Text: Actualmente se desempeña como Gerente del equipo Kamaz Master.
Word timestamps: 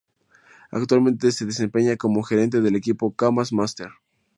Actualmente 0.71 1.31
se 1.31 1.45
desempeña 1.45 1.95
como 1.95 2.23
Gerente 2.23 2.59
del 2.59 2.75
equipo 2.75 3.13
Kamaz 3.15 3.53
Master. 3.53 3.91